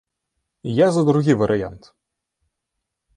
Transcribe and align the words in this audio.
Я 0.77 0.87
за 0.95 1.03
другі 1.09 1.33
варыянт. 1.41 1.83